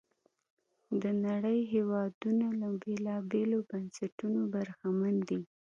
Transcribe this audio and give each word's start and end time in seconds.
د 1.01 1.03
نړۍ 1.25 1.59
هېوادونه 1.73 2.45
له 2.61 2.67
بېلابېلو 2.83 3.57
بنسټونو 3.69 4.39
برخمن 4.53 5.15
دي. 5.29 5.39